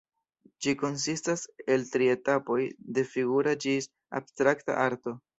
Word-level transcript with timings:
Ĝi 0.65 0.71
konsistas 0.83 1.41
el 1.75 1.83
tri 1.95 2.07
etapoj, 2.13 2.57
de 2.95 3.03
figura 3.09 3.53
ĝis 3.65 3.89
abstrakta 4.21 4.79
arto. 4.87 5.15